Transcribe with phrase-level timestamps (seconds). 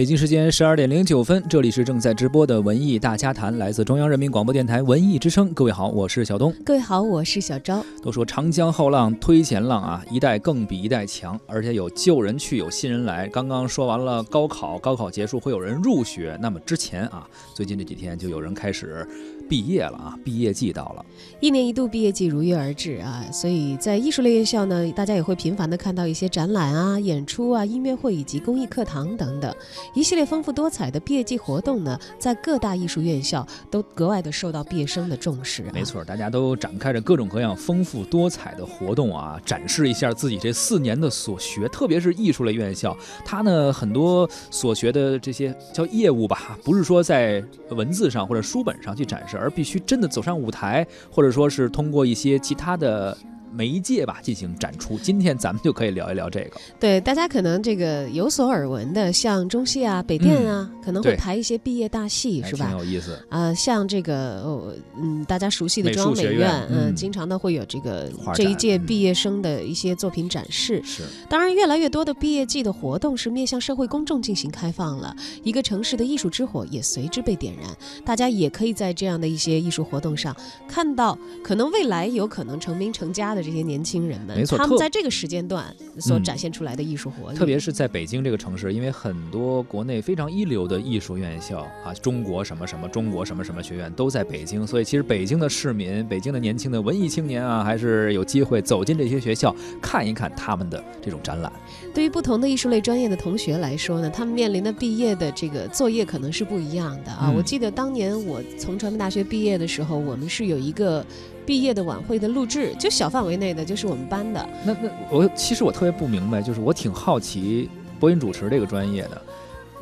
[0.00, 5.52] 北京时间十二点零九分，这里是正在直播的文艺大家谈，来自中央人民广播电台文艺之声。
[5.52, 6.54] 各位好，我是小东。
[6.64, 7.84] 各位好，我是小昭。
[8.02, 13.28] 都说长江后浪推前浪啊，一代更比一代强，而且有旧人去，有新人来。
[13.28, 19.06] 刚刚说完了高考，高考结束会有人入学，那么之前啊，最近这几天就有人开始。
[19.50, 20.16] 毕业了啊！
[20.24, 21.04] 毕业季到了，
[21.40, 23.24] 一年一度毕业季如约而至啊！
[23.32, 29.52] 所以在艺术类院校呢，大家也会频繁的看到一些展览啊、演出啊、音乐会以及公益课堂等等，
[29.92, 35.64] 一系列丰富多彩的毕业季活动呢，在各大艺术院校都格外的受到毕业生的重视。
[35.72, 41.68] 没错，大家都展开着各种各样丰富多彩的活动啊，展示一下自己这四年的所学。
[41.68, 49.36] 特别是艺术类院校，它呢很多所学的这些叫业务吧，不是说在文字上或者书本上去展示。
[49.36, 53.16] 而必须真的走上舞台，或者说是通过一些其他的。
[53.52, 56.60] 媒介吧进行展出，今天咱们就可以聊一聊这个。
[56.78, 62.68] 对，大家可能这个有所耳闻的，像中戏啊、北电啊，可能会排一些毕业大戏，是吧？
[62.68, 63.18] 挺有意思。
[63.28, 70.80] 啊，像这个，嗯，大家熟悉的中央美院，嗯，经常呢会有这个这一届毕业生的一些作品展示。
[70.84, 71.02] 是。
[71.28, 77.64] 当然，越来越多的毕业季的活动是面向社会公众进行开放了，一个城市的艺术之火也随之被点燃。
[78.04, 80.34] 大家也可以在这样的一些艺术活动上
[80.68, 83.39] 看到，可能未来有可能成名成家的。
[83.42, 85.64] 这些年轻人们，没错，他们在这个时间段
[85.98, 101.52] 所展现出来的艺术活力，特别是在北京这个城市，因为很多国内非常一流的艺术院校啊，中国什么什么，中国什么什么学院都在北京，所以其实北京的市民，北京的年轻的文艺青年啊，还是有机会走进这些学校，看一看他们的这种展览。
[101.94, 107.32] 对于不同的艺术类专业的同学来说呢，他们面临的毕业的这个作业可能是不一样的啊。
[107.36, 111.04] 我记得当年我从传媒大学毕业的时候，我们是有一个。
[111.46, 114.48] 毕业的晚会的录制，就小范围内的，就是我们班的。
[114.64, 117.68] 那那我其实我特别不明白，就是我挺好奇
[117.98, 119.20] 播音主持这个专业的，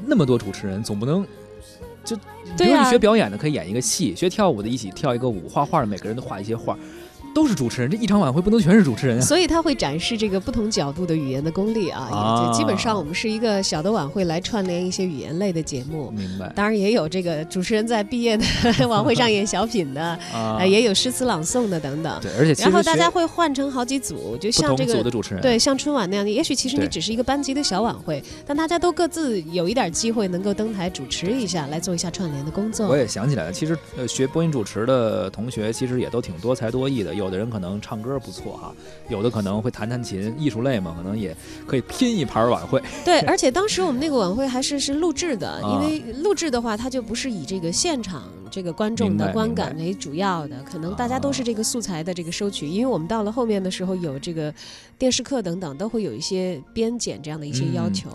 [0.07, 1.27] 那么多主持人，总不能
[2.05, 2.17] 就
[2.57, 6.79] 比如你学表演的可以演一个戏，学跳舞的一起跳一个舞，画画的每个人都画一些画。
[7.39, 9.21] 都是主持人，这一场晚会不能全是主持人啊。
[9.21, 12.53] 所以他会展示这个不同角度的语言的功力啊。
[12.53, 16.11] 基本上我们是一个小的晚会来串联一些语言类的节目。
[16.11, 16.53] 明白。
[16.57, 18.37] 当然也有这个主持人在毕业
[18.77, 20.03] 的晚会上演小品的，
[20.35, 22.21] 啊，也有诗词朗诵的等等。
[22.21, 26.31] 对，而且然后大家会换成好几组，就像这个组的主持人，对，像春晚那样的。
[26.33, 32.89] 也许其实你只是一个班级的小晚会，但大家都各自有一点机会能够登台主持一下，来做一下串联的工作。
[32.89, 38.09] 我也想起来了，其实呃，学播音主持的同学其实也都挺多才多艺的，有的人可能唱歌。
[38.09, 38.75] 歌不错哈，
[39.11, 42.83] 有的可能会弹弹琴，艺术类嘛，可能也可以拼一盘晚会。
[43.05, 52.67] 对，而且当时我们那个晚会还是是录制的，因为录制的话，它就不是以这个现场这个观众的观感为主要的，可能大家都是这个素材的这个收取。
[52.67, 54.55] 因为我们到了后面的时候，有这个
[54.97, 58.09] 电视课等等，都会有一些编剪这样的一些要求。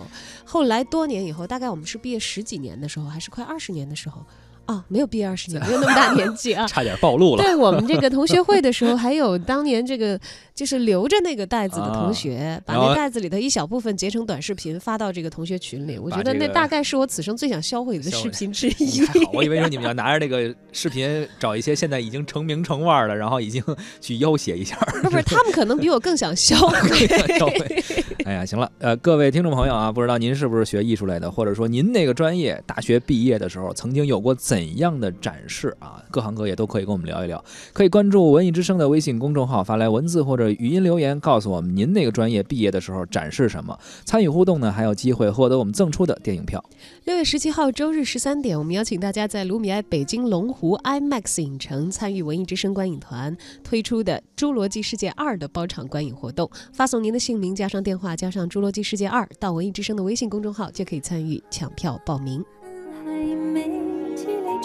[0.43, 4.25] 后来多年以后，大概我们是毕业十几年的时候，还是快二十年的时候。
[4.65, 7.43] 啊，没有毕业二十年， 没有那么大年纪啊，差点暴露了。
[7.43, 10.19] 对我们这个同学会的时候， 还有当年这个
[10.55, 15.97] 就是留着那个袋子的同学，把那袋子里的一小部分截成短视频发到这个同学群里。
[15.97, 19.01] 我觉得那大概是我此生最想销毁的视频 之一。
[19.33, 23.61] 我以为说你们要拿着那个视频找一些现在已经成名成腕的，然后已经
[23.99, 24.77] 去要挟一下。
[25.01, 27.83] 不是，他们可能比我更想销毁。
[28.27, 34.33] 哎呀，行了，呃，各位听众朋友啊，不知道您是不是学艺术类的，或者说您那个专业大学毕业的时候曾经有过。
[34.43, 36.03] 怎样的展示啊？
[36.11, 37.41] 各行各业都可以跟我们聊一聊。
[37.71, 43.77] 可以关注文艺之声的微信公众号，发来文字或者语音留言，告诉我们您那个专业毕业的时候展示什么。
[44.03, 46.63] 参与互动呢，还有机会获得我们赠出的电影票。
[47.05, 56.49] 六月十七号周日十三点，我们邀请大家在卢米埃北京龙湖 IMAX 影城参与文艺之声观影团推出的《侏罗纪世界二》的包场观影活动。
[56.73, 62.43] 发送您的姓名加上电话加上《侏罗纪世界二》到文艺之声的微信公众号，就可以参与抢票报名。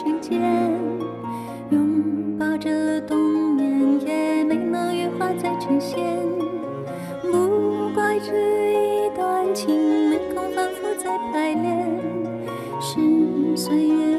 [0.00, 0.41] 瞬间，
[1.71, 3.19] 拥抱着冬
[3.56, 5.99] 眠，也没能羽化再成仙。
[7.21, 12.01] 不怪这一段情，没空反复再排练，
[12.81, 14.19] 是岁月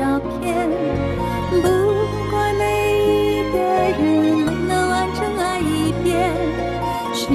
[0.00, 0.66] 照片。
[1.50, 1.56] 不
[2.30, 2.64] 怪每
[3.04, 6.32] 一个人能完整爱一遍，
[7.12, 7.28] 是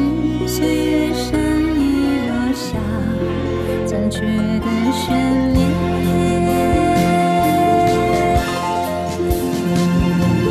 [0.47, 2.75] 岁月善意落下
[3.85, 5.62] 残缺的悬念。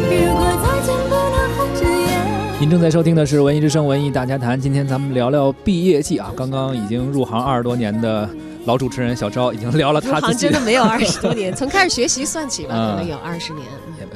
[0.08, 2.60] 如果再见不能红着眼。
[2.60, 6.32] 您正在收听的是《文艺之声·文艺大家谈》，今天咱们聊聊毕业季啊。
[6.36, 8.30] 刚刚已经入行二十多年的
[8.64, 13.66] 老主持人小昭已经聊了他自己真的没有二十多年， 从开始学习算起吧，嗯可能有二十年。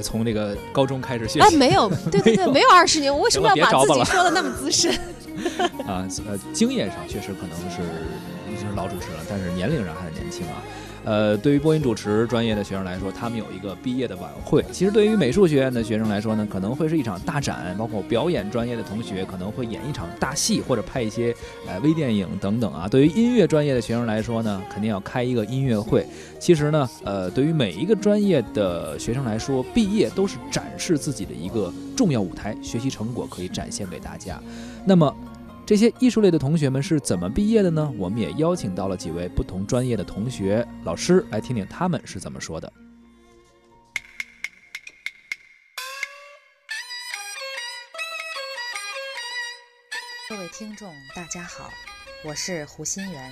[0.00, 4.92] 从这个高中开始学习啊没有，对对对，没有二十年，我为什么要把自己说的那么资深？
[5.86, 7.82] 啊，呃，经验上确实可能是
[8.50, 10.62] 已经是老主持了，但是年龄上还是年轻啊。
[11.08, 14.62] 呃，对于播音主持专业的学生来说，他们有一个毕业的晚会。
[14.70, 21.34] 其实对于美术学院的学生来说呢，可能会是一场大展，包括表演专业的同学可能会演一场大戏，或者拍一些
[21.66, 22.86] 呃微电影等等啊。
[22.86, 26.06] 对于音乐专业的学生来说呢，肯定要开一个音乐会。
[26.38, 34.38] 其实呢，呃，对于每一个专业的学生来说，毕业都是展示自己的一个重要舞台，学习成果可以展现给大家。
[34.84, 35.16] 那么，
[35.68, 37.92] 这些艺术类的同学们是怎么毕业的呢？
[37.98, 42.72] 我们也邀请到了几位不同专业的同学、老师来听听他们是怎么说的。
[50.30, 51.70] 各位听众，大家好，
[52.24, 53.30] 我是胡新元，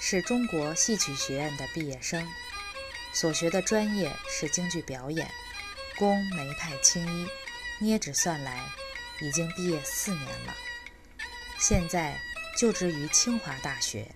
[0.00, 2.24] 是中国戏曲学院的毕业生，
[3.12, 5.28] 所学的专业是京剧表演，
[5.98, 7.26] 工梅派青衣，
[7.80, 8.64] 捏指算来，
[9.20, 10.54] 已经毕业四年了。
[11.66, 12.20] 现在
[12.58, 14.06] 就职于清华大学，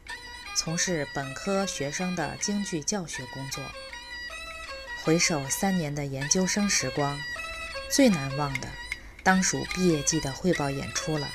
[0.54, 3.64] 从事本科学生的京剧教学工作。
[5.02, 7.18] 回首三年的研究生时光，
[7.90, 8.68] 最难忘的
[9.22, 11.26] 当属毕业季的汇报演出了。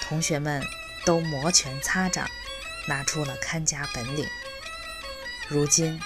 [0.00, 0.64] 同学们
[1.04, 2.30] 都摩拳擦掌，
[2.86, 4.24] 拿出了看家本领。
[5.48, 6.00] 如今，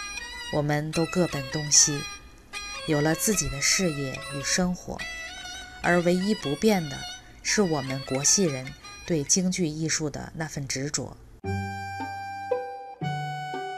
[0.50, 2.00] 我们都各奔东西，
[2.86, 4.98] 有了自己的事业与生活，
[5.82, 6.98] 而唯一不变的
[7.42, 8.72] 是我们国戏人
[9.06, 11.16] 对京剧艺术的那份执着。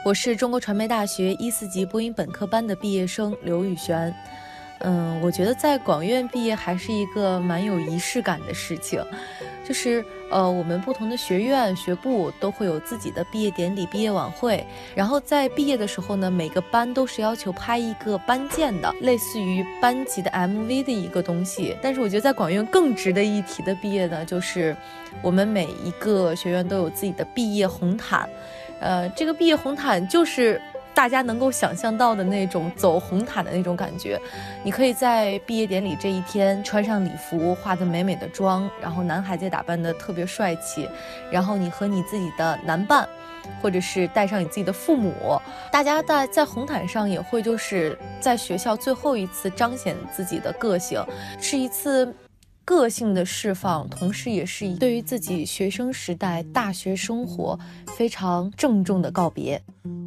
[0.05, 4.13] 我是中国传媒大学一四级播音本科班的毕业生刘宇轩。
[4.79, 9.05] 嗯，我觉得在广院毕业还是一个蛮有仪式感的事情，
[9.69, 21.77] 就是呃，我们不同的学院学部都会有自己的毕业典礼、毕业晚会，然后在毕业的时候呢，每个班都是要求拍一个班建的，类似于班级的 MV 的一个东西。
[21.83, 24.75] 但是我觉得在广院更值得一提的毕业呢，就是
[25.21, 28.27] 我们每一个学院都有自己的毕业红毯，
[28.81, 30.59] 呃，这个毕业红毯就是。
[30.99, 34.21] 大家能够想象到的那种走红毯的那种感觉，
[34.65, 40.89] 你可以在毕业典礼这一天穿上礼服，化得美美的妆，然后男孩子打扮得特别帅气，
[41.31, 43.09] 然后你和你自己的男伴，
[43.63, 45.41] 或者是带上你自己的父母，
[45.71, 51.01] 大家在在红毯上也会就是在学校最后一次彰显自己的个性，
[51.41, 52.13] 是一次。
[52.69, 57.59] 个性的释放，同时也是对于自己学生时代、大学生活
[57.97, 59.63] 非常郑重的告别。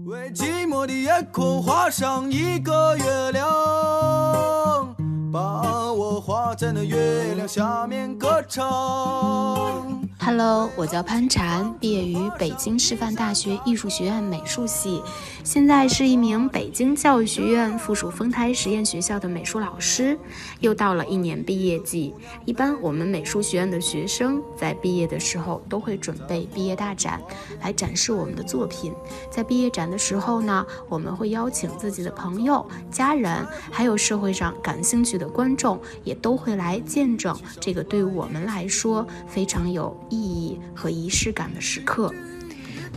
[0.06, 4.96] 为寂寞的夜空画上一个月亮，
[5.34, 10.08] 把我画在那月亮下面歌唱。
[10.24, 15.02] Hello，我叫潘婵，毕业于北京师范大学艺术学院美术系，
[15.44, 20.16] 现在是一名北京教育学院附属丰台实验学校的美术老师。
[20.60, 22.14] 又到了一年毕业季，
[22.46, 27.20] 一般我们美术学院的学生在毕业的时候都会准备毕业大展，
[27.60, 28.94] 来展示我们的作品。
[29.32, 42.14] 在毕业展的时候呢，我们会邀请自己的朋友、家人，还有社会上感兴趣的观众，也都会来见证这个对我们来说非常有意义和仪式感的时刻。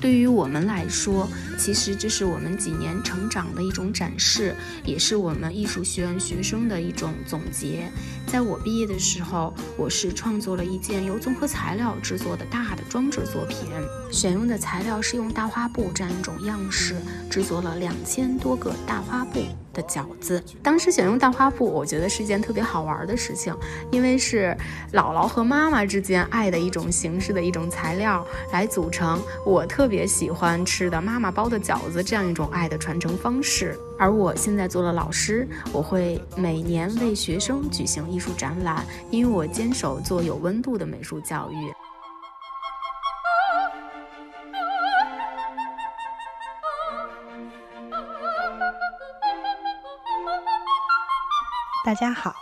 [0.00, 4.54] 对于我们来说，其实这是我们几年成长的一种展示，
[4.84, 7.88] 也是我们艺术学院学生的一种总结。
[8.26, 13.56] 在我毕业的时候，我是创作了一件由综合材料制作的大的装置作品，
[14.10, 16.96] 选用的材料是用大花布这样一种样式，
[17.30, 19.40] 制作了两千多个大花布。
[19.74, 23.54] 的饺子，当时选用大花布，我觉得是一件特别好玩的事情，
[23.90, 24.56] 因为是
[24.92, 33.76] 姥姥和妈妈之间爱的一种形式的一种材料，来组成我特别喜欢吃的妈妈包的饺子这样一种爱的传承方式。
[33.98, 41.83] 而我现在做了老师，我会每年为学生举行艺术展览，因为我坚守做有温度的美术教育。
[51.84, 52.34] 大家好，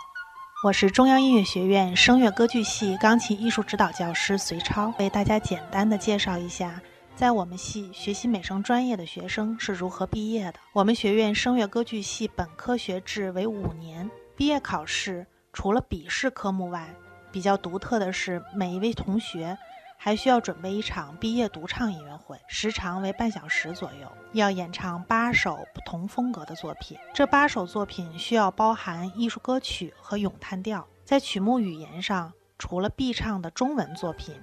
[0.62, 6.80] 我是中央音乐学院声乐歌剧系钢琴艺术指导教师隋超，为大家简单的介绍一下，
[7.16, 10.61] 在我们系学习美声专业的学生是如何毕业的。
[10.72, 16.94] 我们学院声乐歌剧系本科学制为五年，毕业考试除了笔试科目外，
[17.32, 19.58] 比较独特的是每一位同学。
[20.04, 26.99] 还需要准备一场毕业独唱音乐会，时长为半小时左右，要演唱八首不同风格的作品。
[27.14, 30.85] 这八首作品需要包含艺术歌曲和咏叹调。
[31.04, 34.35] 在曲目语言上，除了必唱的中文作品，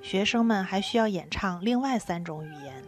[0.00, 2.84] 学生们还需要演唱另外三种语言。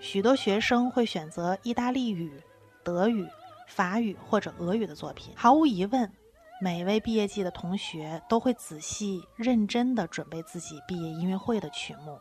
[0.00, 2.42] 许多学生会选择意大利语、
[2.82, 3.28] 德语、
[3.68, 5.32] 法语或者俄语的作品。
[5.36, 6.10] 毫无疑问。
[6.62, 12.16] 每位毕业季的同学都会仔细认真地准备自己毕业音乐会的曲目，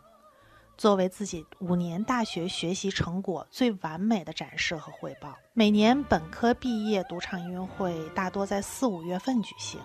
[0.75, 5.37] 作为自己五年大学学习成果最完美的展示和汇报。
[5.53, 9.79] 每年本科毕业独唱音乐会大多在四五月份举行，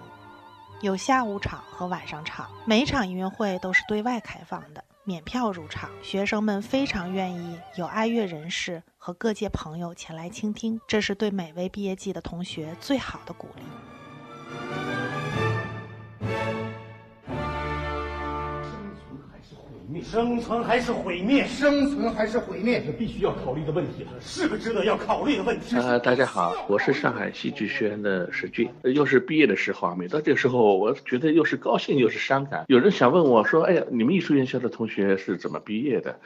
[0.80, 2.50] 有下午场和晚上场。
[2.64, 5.90] 每场音乐会都是对外开放的，免票入场。
[6.02, 13.62] 学生们非常愿意有爱乐人士和各界朋友前来倾听，这是对每位毕业季的同学最好的鼓励。
[20.02, 21.44] 生存还是毁灭？
[21.46, 22.82] 生存还是毁灭？
[22.84, 25.76] 是必须要考虑的问题，是个值得要考虑的问题。
[25.76, 29.94] 啊，大家好，我是上海戏剧学院的史俊，又是毕业的时候啊。
[29.96, 32.64] 每到这个时候，我觉得又是高兴又是伤感。
[32.68, 36.18] 有人想问我说：“哎呀，你们艺术院校的同学是怎么毕业的？”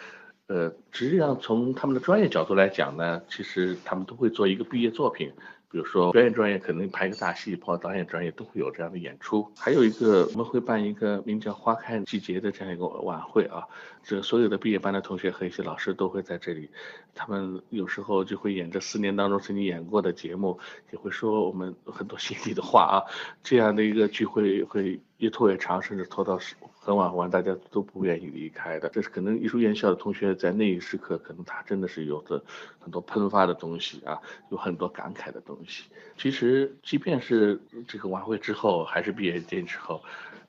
[0.49, 5.31] 呃，实际上从他们的专业角度来讲呢，其实他们都会做一个毕业作品。
[5.71, 9.49] 比如说表演专业可能排个大戏，包括导演专业都会有这样的演出。
[9.57, 13.63] 还有一个我们会办一个名叫“花开季节”的这样一个晚会啊，
[14.03, 16.69] 这所有的毕业班的同学和一些老师都会在这里，
[17.15, 20.59] 他们有时候就会演这四年当中曾经演过的节目，
[20.91, 23.07] 也会说我们很多心里的话啊。
[23.45, 26.39] 这样的一个聚会会越拖越长，甚至拖到
[26.81, 28.89] 很晚很晚，大家都不愿意离开的。
[28.89, 32.43] 这是可能艺术院校的同学在那一时刻，可能他真的是有着
[32.79, 34.19] 很多喷发的东西啊，
[34.51, 35.85] 有很多感慨的东西。
[36.17, 40.03] 其实，即便是这个晚会之后，还是毕业典礼之后，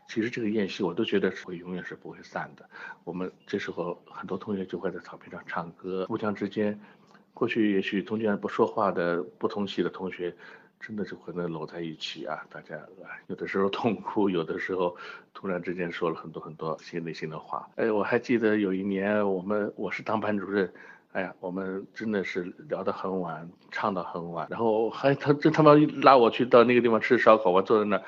[0.07, 2.67] 其实这个宴席我都觉得会永远是不会散的。
[3.03, 6.79] 我们这时候很多同学就会在草坪上唱歌，互相之间，
[7.33, 10.33] 过去也许中间不说话的不同系的同学。
[10.81, 12.75] 真的是可能搂在一起啊，大家
[13.27, 14.97] 有的时候痛哭，有的时候
[15.33, 17.69] 突然之间说了很多很多心内心的话。
[17.75, 20.73] 哎，我还记得有一年我们我是当班主任，
[21.11, 28.03] 哎呀，我们真的是聊得很晚，唱到很晚，然后还他这他妈拉我去到那个地方吃烧烤，我坐在那儿，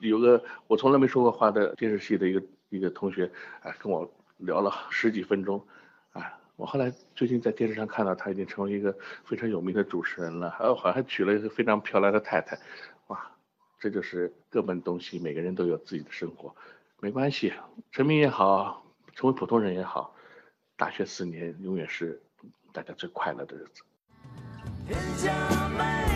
[0.00, 3.30] 有个我从来没说过话的电视系的一个一个同学，
[3.62, 5.64] 哎，跟我聊了十几分钟，
[6.56, 12.58] 我后来最近在电视上看到他已经成为一个非常有名的主持人了，还有好像还娶了一个非常漂亮的太太，
[13.08, 13.32] 哇，
[13.80, 16.54] 这就是各奔东西，每个人都有自己的生活，
[17.00, 17.52] 没关系，
[17.90, 20.14] 成名也好，成为普通人也好，
[20.76, 22.22] 大学四年永远是
[22.72, 23.82] 大家最快乐的日子。
[24.86, 25.32] 天下
[25.70, 26.11] 没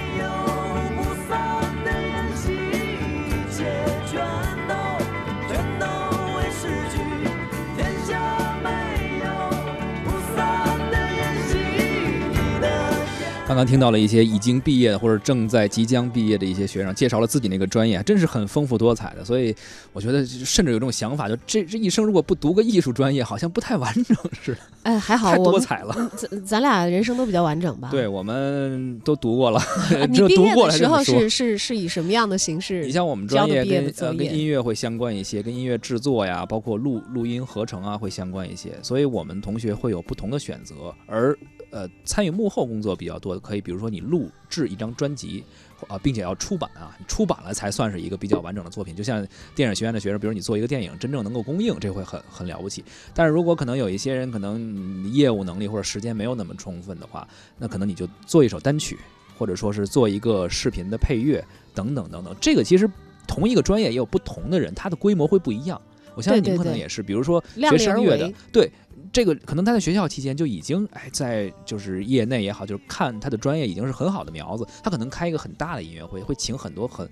[13.57, 19.25] 刚刚听到了一些已经毕业或者正在即将毕业的一些学生介绍了自己那个专业，真是很丰富多彩的。
[19.25, 19.57] 所以
[19.95, 24.59] 我觉得甚至有这种想法，就这这一生如果不读个艺术专业，好像不太完整似的。
[24.85, 26.11] 哎，还好，太多彩了。
[26.15, 27.89] 咱咱俩人生都比较完整吧？
[27.91, 29.59] 对，我们都读过了。
[30.11, 32.85] 你毕业的时候是 是是以什么样的形式？
[32.85, 41.35] 你像我们专业跟呃跟音乐会相关一些，跟音乐制作呀，包括录录音合成啊会相关一些，所以我们同学会有不同的选择，而。
[41.77, 45.45] 呃参与幕后工作比较多的，可以比如说你录制一张专辑。
[45.89, 48.97] 啊，并且要出版啊，出版了才算是一个比较完整的作品。
[48.97, 52.83] 就像电影学院的学生，比如你做一个电影，真正能够公映，这会很很了不起。
[53.13, 57.29] 但是如果可能有一些人可能业务能力或者时间没有那么充分的话，
[57.59, 58.99] 那可能你就做一首单曲，
[59.37, 62.35] 或者说是做一个视频的配乐等等等等。
[62.41, 62.91] 这个其实
[63.29, 65.79] 同一个专业也有不同的人，他的规模会不一样。
[66.15, 68.73] 我相信你们可能也是，比如说学声乐的，对。
[69.13, 74.67] 这个可能他在学校期间就已经哎，在就是业内也好，就是看他的专业已经是很好的苗子。
[74.83, 77.09] 他可能开一个很大的音乐会，会请很多很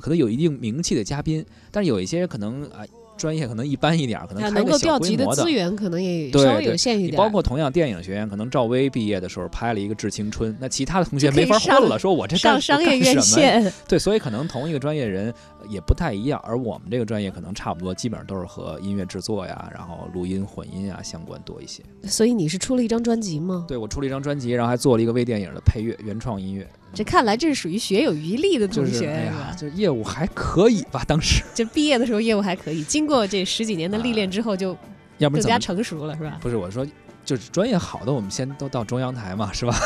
[0.00, 2.84] 可能有一定名气的嘉宾，但是有一些可能啊。
[3.16, 7.16] 专业可能一般一点，可能开个小规模的资源可能也稍微有限一点。
[7.16, 13.72] 包括同样电影学院，可能赵薇毕业的时候拍了一个《致青春》，那其他的同学没法混了，说我这上商业院线。
[13.88, 15.32] 对，所以可能同一个专业人
[15.68, 16.40] 也不太一样。
[16.44, 21.82] 而我们这个专业可能差不多，基本上都是和音乐制作呀，然后录音混音啊相关多一些。
[22.04, 23.64] 所以你是出了一张专辑吗？
[23.68, 26.68] 对，我出了一张专辑，然后还做了一个微电影的配乐，原创音乐。
[26.94, 29.54] 这看来这是属于学有余力的同学，是吧？
[29.56, 31.04] 就业务还可以吧？
[31.06, 34.76] 当时就毕业的时候业务还可以，经过这十几年的历练之后，就
[35.18, 36.38] 更加成熟了，是吧？
[36.40, 36.86] 不是我说，
[37.24, 39.76] 就是专业好的，我们先都到中央台嘛，是吧？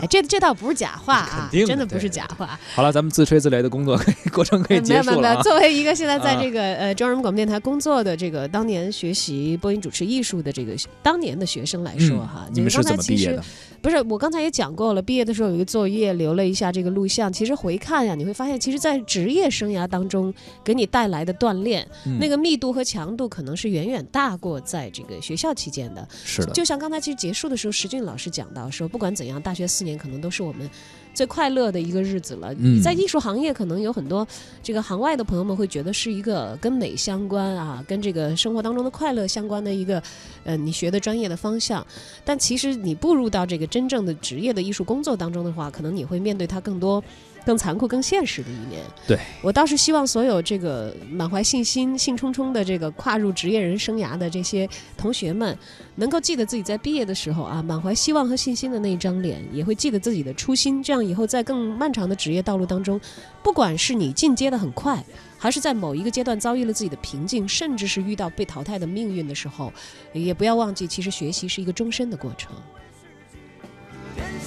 [0.00, 2.58] 哎，这这倒不是假话啊，真的不是假话。
[2.74, 5.16] 好了，咱们自吹自擂的工作可 以过程可以结束了。
[5.16, 13.42] 没有没有，作为一个现在在这个呃中央人民广播电台工作的这个当年学习播音主持艺术的这个当年的学生来说哈，你们是怎么毕业的？
[13.80, 17.32] 不是，我刚才也讲过了，毕业的时候有一个作业，留了一下这个录像。
[17.32, 20.32] 其实回看呀，你会发现，其实，在职业生涯当中
[20.64, 21.86] 给你带来的锻炼，
[22.20, 26.06] 那个密度和强度，可能是远远大过在这个学校期间的。
[26.24, 26.52] 是的。
[26.52, 30.68] 就像刚才其实结束的时候，石俊老师讲到说，不管怎样，大学四年可能都是我们。
[31.14, 32.54] 最快乐的一个日子了。
[32.58, 34.24] 嗯在艺术行业，可能有很多
[34.62, 40.00] 这个行外的朋友们会觉得是一个跟美相关啊，跟这个生活当中的快乐相关的一个，
[40.44, 41.84] 呃，你学的专业的方向。
[42.24, 47.02] 但其实你步入到这个真正的职业的艺术工作当中的话，可能你会面对它更多。
[47.46, 48.82] 更残酷、更现实的一面。
[49.06, 55.56] 对我倒是希望所有这个满怀信心、兴冲冲的这个跨入职业人生涯的这些同学们，
[55.94, 60.82] 能够记得自己在毕业的时候啊，满怀希望和信心的那一张脸，也会记得自己的初心。
[60.82, 63.00] 这样以后在更漫长的职业道路当中，
[63.42, 65.02] 不管是你进阶的很快，
[65.38, 69.72] 还是在某一个阶段遭遇了自己的瓶颈，甚至是遇到被淘汰的命运的时候，
[70.12, 72.52] 也不要忘记，其实学习是一个终身的过程。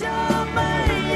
[0.01, 1.10] somebody